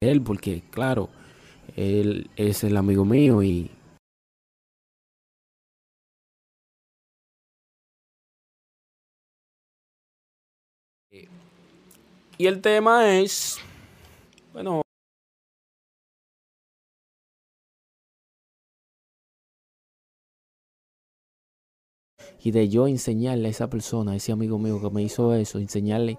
[0.00, 1.08] él, porque claro,
[1.76, 3.70] él es el amigo mío y
[12.38, 13.56] Y el tema es,
[14.52, 14.82] bueno,
[22.44, 25.58] y de yo enseñarle a esa persona, a ese amigo mío que me hizo eso,
[25.58, 26.18] enseñarle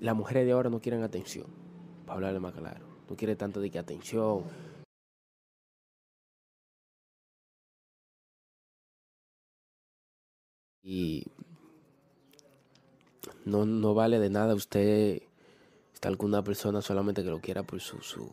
[0.00, 1.46] las mujeres de ahora no quieren atención,
[2.04, 2.86] para hablarle más claro.
[3.08, 4.44] No quieren tanto de que atención.
[10.82, 11.24] Y
[13.44, 15.22] no, no vale de nada usted
[15.94, 18.32] estar con una persona solamente que lo quiera por su, su,